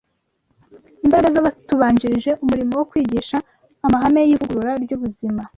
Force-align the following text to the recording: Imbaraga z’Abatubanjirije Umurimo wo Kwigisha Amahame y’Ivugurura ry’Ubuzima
Imbaraga 1.05 1.33
z’Abatubanjirije 1.35 2.31
Umurimo 2.43 2.73
wo 2.79 2.85
Kwigisha 2.91 3.37
Amahame 3.85 4.21
y’Ivugurura 4.29 4.73
ry’Ubuzima 4.83 5.41